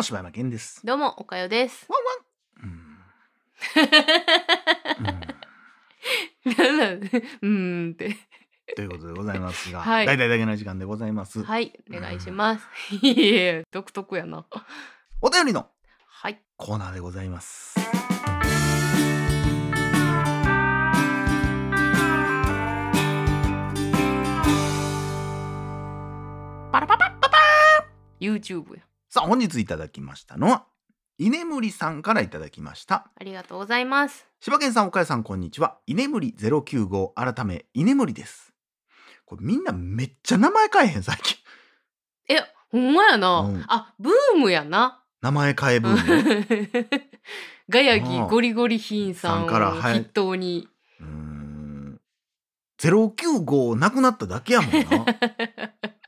[0.00, 0.80] も柴山健です。
[0.86, 1.86] どうも、おかよです。
[1.90, 2.70] ワンワン。
[2.70, 2.80] うん
[5.06, 5.20] うん
[6.56, 7.06] なんだ
[7.42, 8.16] うーんって。
[8.74, 11.42] ということでございますが、はい大々だけの時間でございます。
[11.42, 12.66] はい、お願いします。
[13.02, 14.46] いえいえ、独特やな。
[15.20, 15.68] お便りの
[16.06, 16.40] はい。
[16.56, 17.74] コーナーでございます。
[26.72, 28.89] パラパパッパパー !YouTube や。
[29.12, 30.66] さあ本日いただきましたのは
[31.18, 33.10] 居眠りさんからいただきました。
[33.20, 34.24] ありがとうございます。
[34.40, 35.78] 柴犬さん岡谷さんこんにちは。
[35.88, 38.52] 居眠り095改め居眠りです。
[39.26, 41.36] これみんなめっちゃ名前変えへん最近。
[42.28, 42.38] え、
[42.70, 43.40] ほんまやな。
[43.40, 45.02] うんあ、ブームやな。
[45.20, 47.00] 名前変えブーム。
[47.68, 50.68] ガヤギゴリゴリヒンさんを筆頭に。
[51.00, 52.00] うーん
[52.78, 55.04] 095なくなっただけやもんな。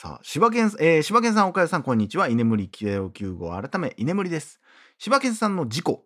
[0.00, 2.28] さあ、柴犬、えー、柴犬さん、岡谷さん、こんにちは。
[2.28, 4.60] 居眠り095改め、居眠りです。
[4.96, 6.04] 柴犬さんの事故、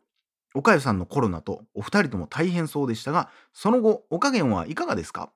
[0.54, 5.30] 岡谷さんのコロナと、お二人とも大変そうでしたが、その後、お加減はいかがですか？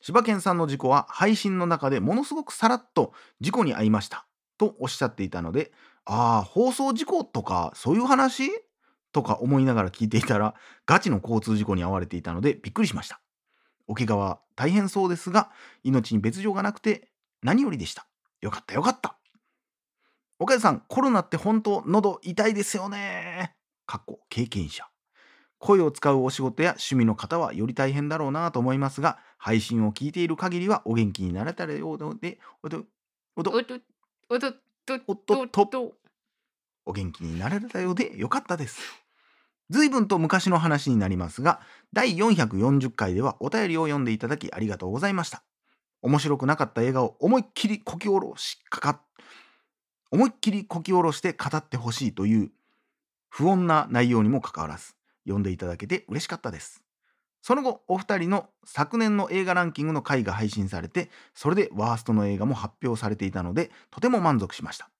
[0.00, 4.28] 柴犬さんの事故は、配信の中でものすごくさらっと事故に遭いました。
[4.58, 5.72] とおっしゃっていたので、
[6.04, 8.48] ああ、放送事故とか、そういう話？
[9.10, 10.54] とか思いながら聞いていたら、
[10.86, 13.20] ガチの交通事故に遭われていたので、びっくりしました。
[13.88, 15.50] お怪我は大変そうですが、
[15.82, 17.08] 命に別状がなくて
[17.42, 18.06] 何よりでした。
[18.40, 19.16] よかったよかった。
[20.38, 23.54] 岡谷さん、コロナって本当喉痛いですよね。
[23.86, 24.84] かっこ経験者。
[25.58, 32.84] 声を使うお仕事や趣味の方はより大変だろうなと思いますが、配信を聞いている限りはお元気になれたらようで、おど、
[33.36, 33.74] おど、おと、
[34.28, 34.58] おと、と、
[35.06, 35.92] おっとっとと。
[36.84, 38.80] お元気になれたようでよかったです。
[39.70, 41.60] 随分と昔の話になりますが、
[41.92, 45.44] 第440回ではお便りを読んでいただきありがとうございました。
[46.02, 49.00] 面白くなかった映画を思いっきりこき下ろしかか
[50.10, 52.50] 思いっきりこき下ろして語ってほしいという
[53.30, 56.84] 不穏な内容にもかかわらず、読んでいただけて嬉しかったです。
[57.40, 64.90] その後、お二人の昨年の映画ランキングの回が配信されて、それでワーストの映画も発表されていたので、とても満足しました。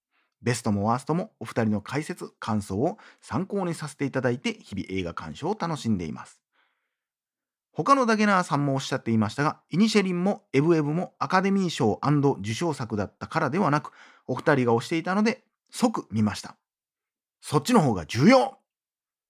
[0.41, 6.42] ベストもワーストもお二人の解説、感想を参考にさせていただいて、日々映画鑑賞を楽しんでいます。
[7.73, 11.99] 他のダゲナーさんもおっしゃっていましたが、イニシェリンもエブエブもアカデミー賞
[12.41, 13.93] 受賞作だったからではなく、
[14.27, 16.57] お二人が推していたので、即見ました。
[17.41, 18.59] そっちの方が重要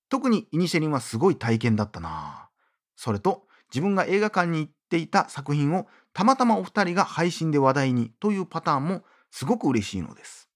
[0.08, 2.50] 特にイニシェリンはすごい体験だったな
[2.96, 10.50] それと、自分が映画館に行っていた作品をたまたまお二人が配信で話題にというパターンもすごく嬉しいのです。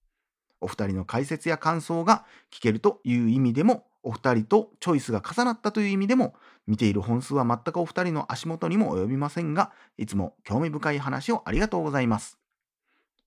[0.61, 6.33] お二人の解説や感想が聞けるという意味でも、お二人とチョイスが重なったという意味でも、
[6.65, 12.37] 見ている本数は全くお二人の足元にも及びませんが、いつも興味深い話をありがとうございます。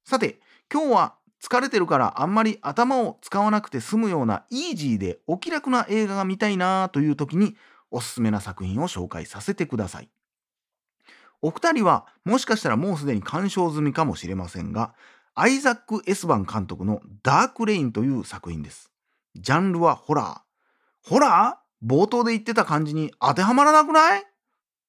[0.04, 0.40] さて、
[0.72, 7.56] 今日は疲れてるからあんまり頭を使わなくて済むようなイージーでお気楽な映画が見たいなという時に
[7.90, 10.08] おすすめな作品を紹介させてください。
[11.42, 14.94] お二人はもしかしたらもうすでに鑑賞済みかもしれませんが、
[15.34, 18.90] アイザック・エスバン監督のダーク・レインという作品です。
[19.36, 20.49] ジャンルはホラー。
[21.02, 24.24] ホラー冒頭で言ってた感じに当てはまらなくない？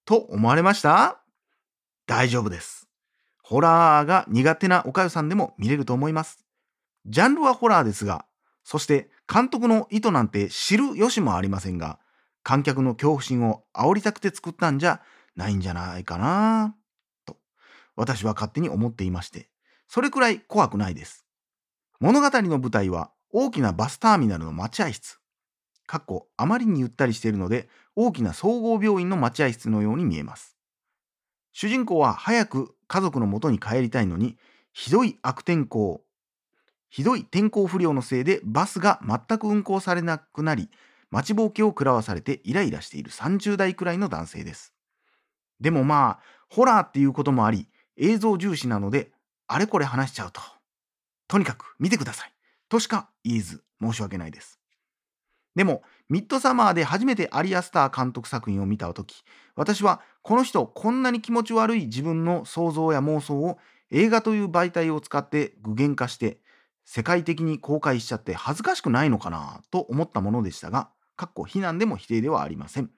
[0.06, 1.22] と思われました？
[2.06, 2.88] 大丈夫です。
[3.44, 6.46] ホラーが苦手なおかゆさんでも見れると思います。
[7.06, 8.26] ジャンルはホラーですが、
[8.64, 12.00] そして監督の意図なんて知る由もありませんが、
[12.44, 15.02] 観客の恐怖心を煽りたくて作ったんじゃ
[15.36, 16.76] ないんじゃないかな？
[17.26, 17.38] と、
[17.96, 19.50] 私は勝手に思っていまして、
[19.88, 21.26] それくらい怖くないです。
[22.02, 25.21] 物語の舞台は大きなバスターミナルの待合室。
[25.92, 30.56] かっこあまりにゆったりしているので大きな総合病院の待合室のように見えます。
[31.52, 34.38] 主人公は早く家族の元に帰りたいのに
[34.72, 36.02] ひどい悪天候、
[36.90, 40.70] ひどい天候不良のせいでバスが全く運行されなくなり
[41.10, 44.74] 待ちぼうけを食らわされてイライラしている30代くらいの男性です。
[45.60, 47.68] でもまあホラーっていうこともあり
[47.98, 49.12] 映像重視なので
[49.46, 50.40] あれこれ話しちゃうと。
[51.28, 52.34] とにかく見てください。
[52.70, 54.61] としか言えず申し訳ないです。
[55.56, 59.24] でも、ミッドサマーで初めてアリアスター監督作品を見たとき、
[59.56, 63.58] 私はこの人、こんなに気持ち悪い自分の想像や妄想を
[63.90, 66.40] 映画という媒体を使って具現化して、
[66.86, 72.90] 世界的に公開しちゃって恥ずかしくないのかなと思ったものでしたが、かっこ非難でも否定ではありません。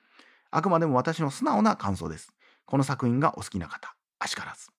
[0.52, 2.32] あくまでも私の素直な感想です。
[2.66, 4.70] この作品がお好きな方、あしからず。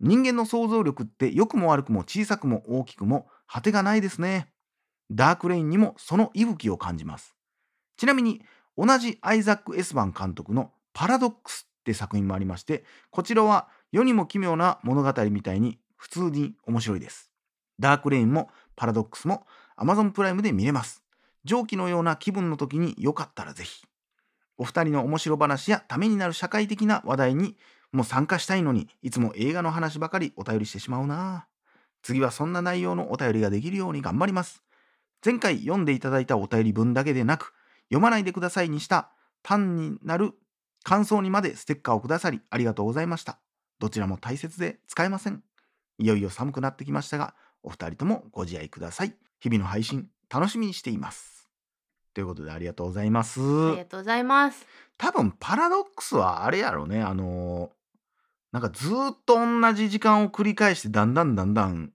[0.00, 4.52] 人間の想像力って良くも悪くも小さくも大きくも果てがないですね。
[5.10, 7.34] ダークレインにもその息吹を感じます。
[7.96, 8.42] ちなみに
[8.76, 17.30] 同じアイザック・エスバン監督のパラドックスって作品もありまして、こちらは世にも奇妙な物語みたいに普通に面白いです。
[17.80, 19.46] ダークレインもパラドックスも
[19.76, 21.02] Amazon プライムで見れます。
[21.44, 23.84] 上記のような気分の時によかったらぜひ。
[24.58, 27.56] お二人の面白話やためになる社会的な話題に
[27.92, 31.46] もう参加したいのにいつも映画の話ばかりお便りしてしまうな
[32.02, 34.62] 次はそんな内容のお便りができるように頑張ります
[35.24, 37.52] 前回読んでいただいたお便り文だけでなく
[37.88, 39.10] 読まないでくださいにした
[39.42, 40.32] 単になる
[40.84, 43.38] 感想にまでステッカーをくださりありがとうございました。
[43.78, 45.42] どちらも大切で使えません。
[45.98, 49.14] いよいよ寒くなってきましたがお二人ともご自愛ください。
[49.40, 51.48] 日々の配信楽しみにしています。
[52.14, 53.40] ということでありがとうございます。
[53.40, 54.66] ありがとうございます。
[54.96, 57.02] 多分パラドックスはあれやろね。
[57.02, 57.70] あの
[58.52, 61.92] なんかずーっと同じ時間を繰り返してだんだんだんだん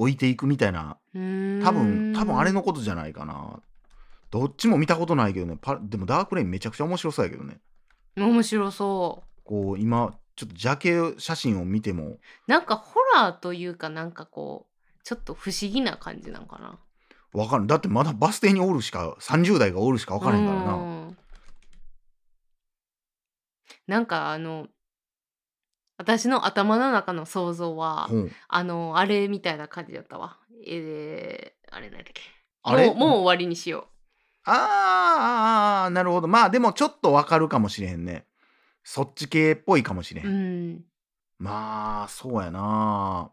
[0.00, 3.60] 置いていくみたいな多分多分あれのことじゃないかな。
[4.30, 5.58] どっちも見たことないけどね。
[5.60, 7.60] パでもダークレインめちゃくちゃ面白そうやけどね。
[8.16, 12.04] 面白そこう今ちょっとジャケ写真を見ても。
[12.04, 12.20] う。
[12.46, 16.78] なんかホラーというかなんかこうちょっと不思議な感じなんかな。
[17.34, 17.68] わかんない。
[17.68, 20.74] だってまだバス停におるしか30代がおるしか分からへんからな。
[20.74, 21.16] うん。
[23.86, 24.68] なんかあの
[26.00, 30.38] 私の頭の中の想像はほうあのあれみたいな感じだったわ。
[30.66, 32.22] えー、あれなんだっけ
[32.62, 32.86] あれ？
[32.86, 33.86] もうもう終わりにしよ
[34.44, 38.24] あーあーあーなるほどまあでもちょっとわかるかもしれへんね
[38.82, 40.28] そっち系っぽいかもしれんう。
[40.28, 40.84] うん。
[41.38, 43.30] まあそうやな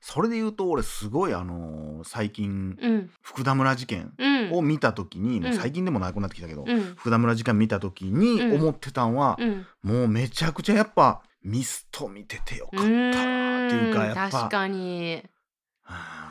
[0.00, 3.10] それで言うと俺すごいあのー最近うん。
[3.20, 4.52] 福田村事件うん。
[4.54, 6.94] を見た時に、もううん最近でもなくなってきたけど、うん。
[6.96, 9.66] 福田村事件見た時にうん思ってたんは、うん。
[9.82, 15.22] もうめちゃくちゃやっぱミスト見ててよかったなっていうかやっぱ確かに。
[15.24, 15.38] うん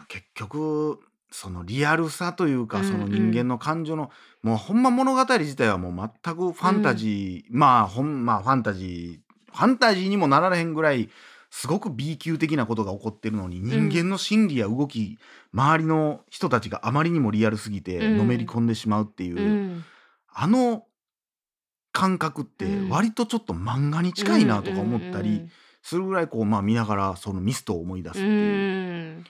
[0.08, 1.00] 結局
[1.32, 4.12] そのリアルさというか、うんその人間の感情の
[4.42, 11.10] もうほんま物語自体はもう全くファンタジー、まあほんまあファンタジーファンタジーにもなられへんぐらい
[11.50, 15.18] すごく B 級的なことが起こってるのに人間の心理や動き、
[15.54, 19.84] 周りの人たちがあまりにもリアルすぎてうんのめり込んでしまうっていう、うん。
[20.34, 20.86] あの
[21.98, 25.52] 感覚ってうん割とちょっと漫画に近いなとか思ったりうん
[25.82, 28.28] するぐらいこうまあ見ながらそのミストを思い出すって。
[28.28, 28.32] いう。
[28.32, 29.24] うん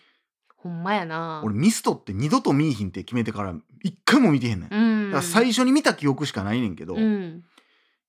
[0.57, 1.41] ほんまやな。
[1.45, 3.53] 俺ミストって二度と見いひんって決めてから
[3.83, 4.69] 一回も見てへんねん。
[4.69, 5.11] だうん。
[5.11, 7.43] から最初に見た記憶しかないねんけど、うん。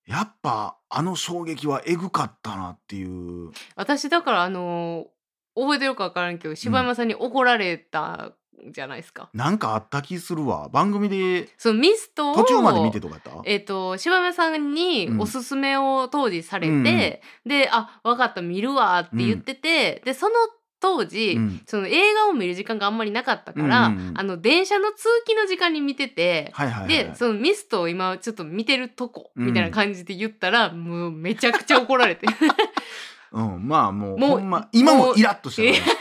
[0.07, 3.51] やっぱあの衝撃はエグかったなっていう。
[3.77, 5.19] 私だからあのー
[5.61, 8.33] 覚えてるか分からんけど柴山さんに怒られた
[8.71, 9.29] じゃないですか。
[9.35, 10.69] なんかあった気するわ。
[10.73, 13.31] 番組でそのミストを途中まで見てとかやった？
[13.45, 20.35] えっ、と柴山さんにうんおすすめを当時されて、うんうんで「あ分かった見るわ」って言ってて、でその
[20.81, 26.51] 当時、うんその映画を見る時間があんまりなかったから、うんうんうんあの電車の通勤の時間に見てて。
[26.53, 26.89] はいはいはい。
[26.89, 32.27] でそのミストを今ちょっと見てるとこみたいな感じで言ったら、もうめちゃくちゃ怒られて
[33.33, 35.95] うん、まあもうもうほんま今ももうイラッとしたから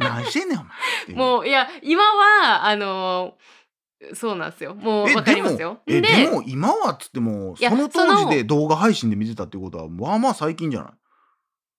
[0.00, 0.70] 何してんねんお前
[1.02, 1.18] っていう。
[1.18, 4.74] もういや今はあのーそうなんですよ。
[4.74, 5.80] もうえわかりますよ。
[5.86, 10.92] でもえでも今はっつってもいやその当時で動画配信で見てたってことはまあまあ最近じゃない？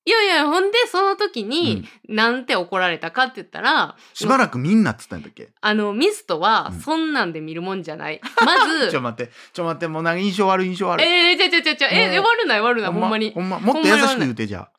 [0.06, 5.50] いやいやほんでその時に、なんて怒られたかって言ったらしばらくみんなっつったんだっけ？
[5.62, 6.80] あのミストはうん。
[6.80, 8.22] そんなんで見るもんじゃない。
[8.46, 11.06] まず ちょ待ってちょ待ってもうなんか印象悪い印象悪い。
[11.08, 13.32] えー、ちゃちゃちゃちゃえもうえ悪ない悪ないほんまに。
[13.34, 14.70] ほんまもっと優しく言うてじゃ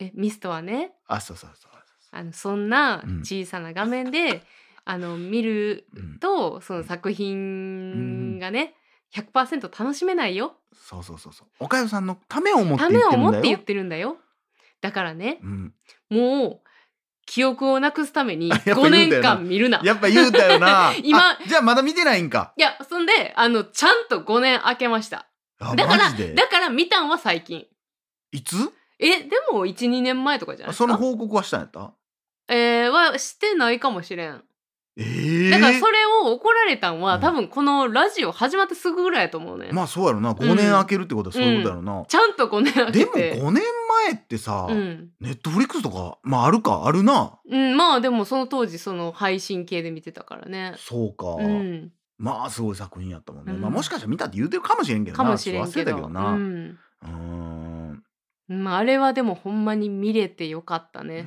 [0.00, 0.92] えミストはね？
[1.08, 1.72] ああそうそうそう
[2.10, 3.18] あのそんなうん。
[3.20, 4.42] 小さな画面で、
[4.84, 6.18] あの見るうん。
[6.18, 8.74] とその作品がね
[9.14, 10.56] 100%楽しめないよ。
[10.72, 11.48] そうそうそうそう。
[11.60, 13.18] おかゆさんのためを思ってた言ってるんだよ。
[13.20, 14.16] めを持って言ってるんだよ。
[14.80, 15.74] だからねうん、
[16.08, 16.68] もう
[17.26, 19.34] 記憶をなくすためにやっぱ言5うんだよな。
[19.34, 19.80] 年間見るな。
[19.84, 20.94] やっぱ言うたよな。
[21.04, 22.54] 今あじゃあまだ見てないんか。
[22.56, 25.28] いやそんであのちゃんと5年空けました。
[25.60, 27.66] あだからだから見たんは最近。
[28.32, 28.56] いつ？
[28.98, 31.92] えでも12年前とかじゃないですそかの報告はしたんやった？
[32.48, 34.42] えー、はしてないかもしれん。
[35.00, 37.20] ええだからそれを怒られたんは、うん。
[37.20, 40.32] 多分このラジオ始まってすぐぐらいやと思うね、まあそうやろな。
[40.32, 43.62] 5年空けるってことはそういうことやろな、ちゃんと5年空でもけて5年
[44.06, 47.38] 前ってさ、うん、ネットフリックスとかまああるかあるな。
[47.48, 50.74] うん、まあでもその当時その配信系で見てたからね。
[50.78, 51.92] そうか、うん。
[52.16, 53.60] まあすごい作品やったもんね、うん。
[53.60, 55.24] まあもしかしたら見たって言うてるかもしれんけどな。
[55.24, 56.78] かもしれんけ忘れどたけどな、ううん。
[57.04, 58.02] ーん。
[58.48, 61.26] まあ、あれはでもほんまに見れてよかったうーね、ん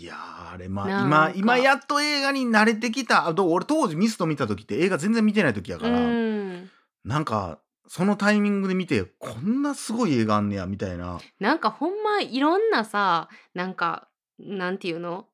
[0.00, 3.26] いやーあれまあ今今やっと映画に慣れてきた。
[3.26, 6.70] あと俺当時ミスト見た時って映画全然見てない時やうから、ん。
[7.04, 11.20] なんかそのタイミングで見てこんなすごい映画あんねやみたいな。
[11.38, 15.26] なんかほんまいろんなさなんかなんていうの？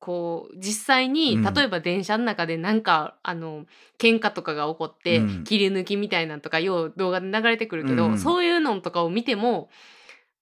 [0.00, 1.54] こう実際に、うん。
[1.54, 3.66] 例えば電車の中でなんかあの
[3.98, 5.44] 喧嘩とかが起こって、うん。
[5.44, 8.18] 切り抜きみたいなんとかよう動画で流れてくるけど、うん。
[8.18, 9.70] そういうのとかを見ても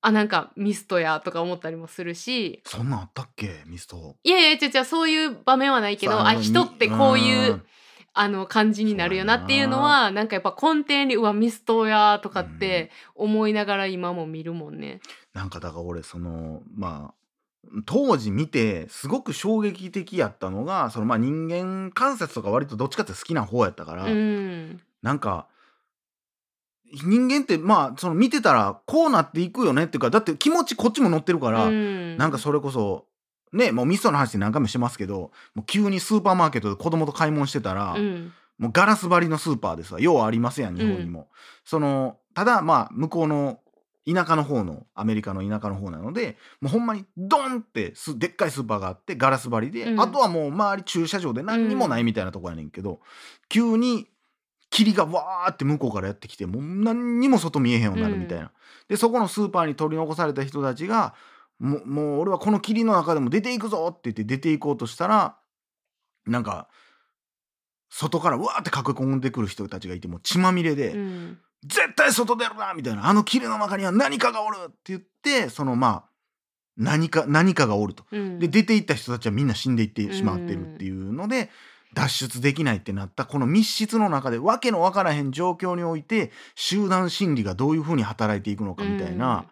[0.07, 2.63] あなんかミストやとか思ったりもするし。
[2.65, 3.65] そんなんあったっけ？
[3.67, 4.15] ミスト。
[4.23, 7.63] いやいや違う違うそういう場面はないけどあ人ってこういううん
[8.19, 10.25] あの感じになるよなっていうのはな。
[10.25, 15.01] んかやっぱ根底にうわミストやとかって思いながら今も見るもんね。
[15.35, 17.15] なんかだから俺そのまあ
[17.85, 24.81] 当時見てすごく衝撃的やったのがそのまあ人間観察とか割とどっちかって好きな方やったから、うん。
[25.03, 25.49] なんか
[26.93, 32.17] 人間ってまあその見てたらこうなっていくよねっていうかだって気持ちこっちも乗ってるから、うん。
[32.17, 33.07] なんかそれこそ
[33.53, 38.33] ねもうミストの話で何回もしてますけどもう急にスーパーマーケットで子供と買い物してたら、うん。
[38.59, 41.29] もうガラス張りのスーパーでさようありますやん日本にも。
[41.65, 43.61] そのただまあ向こうの
[44.09, 50.01] 田舎の方のアメリカの田舎の方なのでもうほんまにドンってすでっかいスーパーがあってガラス張りで、うん。
[50.01, 53.01] あとはもう周り駐車場で何にもないみたいなとこやねんけど、
[53.49, 54.07] 急に
[54.77, 58.53] 霧がわーって向こうからやってきてもう何にも外見えへんようになるみたいな。
[58.89, 61.15] でそこのスーパーに取り残された人たちが
[61.59, 65.39] もうもう俺はこの霧の中でも出ていくぞって言って出ていこうとしたら
[66.27, 66.69] なんか
[67.89, 70.91] 外からうわーって駆け込んでくる人たちがいてもう血まみれで。
[70.91, 76.05] うん絶対外出るなみたいなあの霧の中には何かがおるって言ってそのまあ
[76.77, 78.05] 何か何かがおると。
[78.13, 81.51] うんで出て行った人たちはみんな死んでいってしまってるっていうので、
[81.97, 89.47] 脱出できないってなったこの密室の中でわけのわからへん状況において集団心理がどういうふうに働いていくのかみたいな、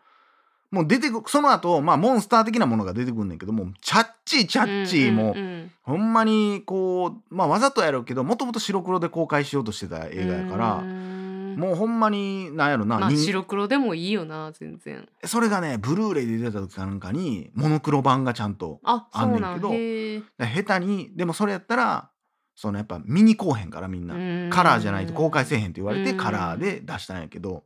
[0.71, 10.75] もう出てくその後まあモンスター的なものが出てくるんだけどもうチャッチーチャッチーもう、んほんまにこうまあわざとやろうけどもともと白黒で公開しようとしてた映画やから。
[10.75, 11.15] うん
[11.57, 15.09] もうほんまになんやろな、まあ人白黒でもいいよな全然。
[15.25, 19.71] それがねブルーレイで出た時かなんかにモノクロ版がちゃんとあんんねんけど
[20.65, 22.11] 下手にでもそれやったら
[22.55, 24.15] そのやっぱ見に来おへんからみんな、
[24.55, 26.17] カラーじゃないと公開せえへんって言われてうん。
[26.17, 27.65] カラーで出したんやけど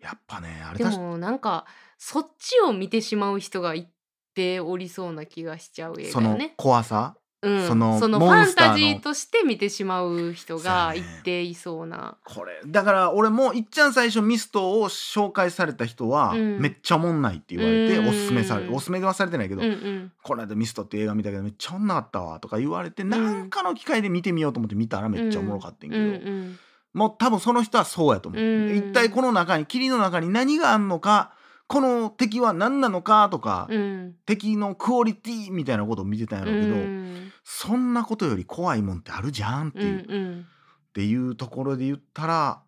[0.00, 1.64] やっぱねあれでもなんか
[1.98, 3.88] そっちを見てしまう人がい
[4.34, 6.54] ておりそうな気がしちゃう映その画よね。
[6.56, 11.18] 怖さうん、そのファンタジーとして見てしまう人がそうやね。
[11.20, 12.16] いていそうな。
[12.24, 16.60] これだから俺もいっちゃん最初ミストを紹介された人は、うん。
[16.60, 18.08] めっちゃおもんないって言われてうん。
[18.08, 20.12] おすすめされおすすめはされてないけど、うんうん。
[20.22, 26.58] この間ミストって映画見たけどめっちゃおもんなかったわとか言われて、なんかの機会で見てみようと思って見たらめっちゃおもろかったんけうど、んうん。
[26.94, 28.76] もう多分その人はそうやと思う、うん。
[28.76, 31.32] 一体この中に霧の中に何があんのか
[31.66, 34.14] この敵は何なのかとか、うん。
[34.26, 37.32] 敵のクオリティみたいなことを見てたんやろうけど、うん。
[37.42, 40.46] そんなことより怖いもんってあるじゃんっていう、うんっうん
[40.94, 42.62] ていうところで言ったら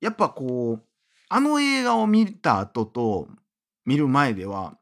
[0.00, 0.82] やっぱこう
[1.28, 3.26] あの映画を見た後と
[3.84, 4.78] 見る前では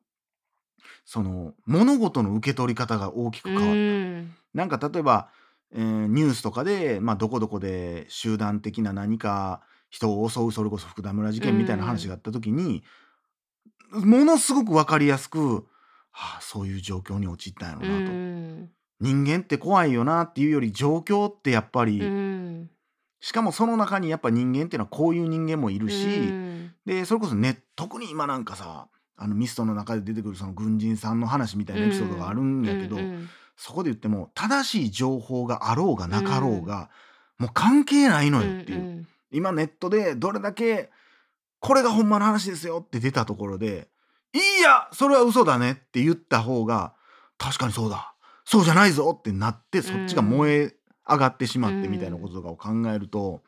[1.06, 3.72] その物事の受け取り方が大きく変わった。
[3.72, 4.34] うん。
[4.52, 5.28] なんか例えば、
[5.72, 12.84] えーニュースとかで、まあ、どこどこで集団的な何か人を襲うそれこそ福田村事件みたいな話があった時に、
[13.90, 15.66] ものすごく分かりやすく、
[16.10, 18.70] はあ、そういう状況に陥ったんやろううなと、ん。
[19.00, 22.70] 人間って怖いよなっていうより状況ってやっぱり、うん。
[23.20, 26.74] しかもその中にやっぱ人間っていうのはこういう人間もいるし、うん。
[26.84, 32.98] でそれこそね特に今なんかさあのミストの中で出てくるその軍人さんの話みたいなエピソードがあるんやけど、
[33.56, 36.90] そこで言っても正しい情報があろうがなかろうが、
[37.38, 39.08] もう関係ないのよっていう、ん。
[39.30, 40.90] 今ネットでどれだけ
[41.64, 43.88] これがほんまの話ですよって出たところで
[44.34, 46.92] いいやそれは嘘だねって言った方が
[47.38, 48.14] 確かにそうだ。
[48.44, 50.74] そうじゃないぞってなってそっちが燃え
[51.08, 53.42] 上がってしまってみたいなこととかを考えると、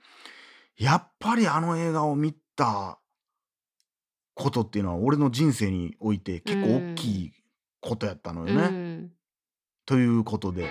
[0.79, 2.99] やっぱりあの映画を見た
[4.35, 7.33] ことっていうのは俺の人生において結構大きい
[7.83, 8.63] ことやったのよね。
[8.63, 9.13] うん。
[9.85, 10.71] ということで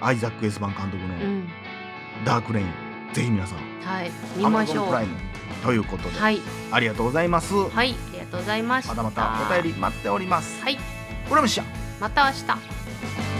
[0.00, 1.48] アイザック・エスバン監督のうん
[2.24, 2.66] 「ダークレイン」
[3.12, 4.86] ぜひ皆さんはい見ましょう。
[4.86, 6.40] プライムということで、はい。
[6.70, 8.94] ありがとうございます、はいありがとうございました。
[8.94, 10.78] またまたお便り待っております、はい。
[11.28, 11.64] これもしや
[12.00, 13.33] また明日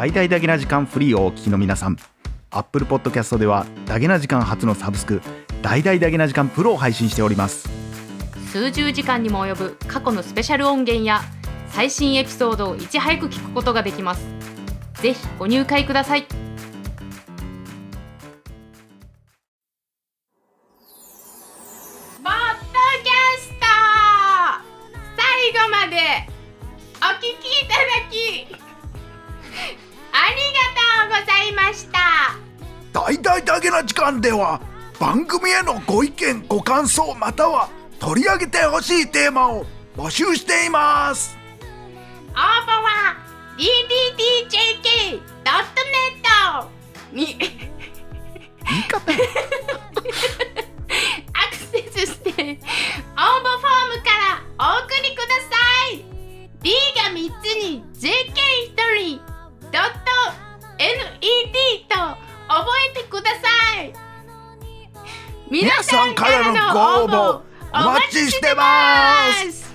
[0.00, 1.98] 大々だけな時間フリーをお聞きの皆さん。
[2.50, 5.20] Apple Podcast ではだけな時間初のサブスク
[5.60, 7.68] 大々だけな時間プロを配信しております。
[8.50, 11.20] 数十時間にも及ぶ過去のスペシャル音源や
[11.68, 14.26] 最新エピソードをいち早く聞くことができます。
[15.02, 16.39] ぜひご入会ください。
[33.40, 34.60] いだけな時間では
[34.98, 39.66] 番組へのご意見ご感想または取り上げてほしいテーマを
[39.96, 41.36] 募集しています。
[42.30, 43.16] 応募は
[43.56, 45.20] ddjk.net
[47.12, 47.48] に言
[48.78, 49.12] い方。
[49.12, 49.16] ア
[51.50, 52.56] クセスして応募フォー
[53.96, 55.56] ムからお送りくださ
[55.92, 56.04] い。
[56.62, 59.20] D が3つに JK1 人。
[59.72, 63.92] ドット NED と覚えてください。
[65.50, 67.40] 皆さんからのご応募
[67.72, 69.72] お待ちしてます。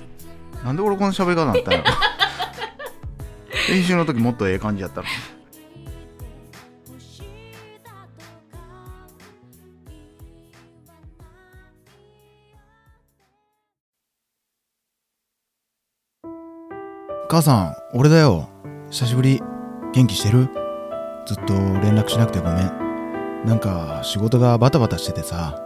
[0.63, 1.85] なんで俺この喋り方になったんやろ。
[3.73, 5.07] 練習の時もっとええ感じやったの。
[17.29, 18.49] 母さん俺だよ。
[18.91, 19.41] 久しぶり。
[19.93, 20.64] 元気してる？
[21.25, 23.45] ずっと連絡しなくてごめん。
[23.45, 25.61] なんか仕事がバタバタしててさ。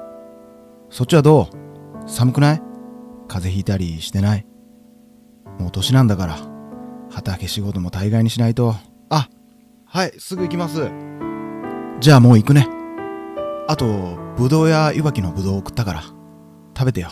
[0.89, 1.49] そっちはど
[2.05, 2.09] う？
[2.09, 2.61] 寒くない？
[3.27, 4.45] 風邪ひいたりしてない？
[5.59, 6.37] もう年なんだから。
[7.11, 8.75] 畑仕事も大概にしないと。
[9.09, 9.29] あ
[9.85, 10.89] はいすぐ行きます。
[11.99, 12.67] じゃあもう行くね。
[13.67, 16.03] あとぶどうやいわきのぶどうを食ったから。
[16.77, 17.09] 食べてよ。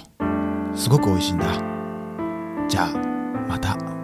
[0.74, 1.46] すごく美味しいんだ。
[2.68, 3.97] じゃあまた。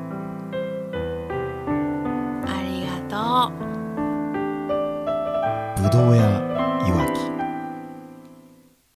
[5.84, 6.52] ぶどうや